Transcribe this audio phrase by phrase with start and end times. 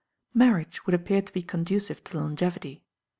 [0.33, 2.81] Marriage would appear to be conducive to longevity.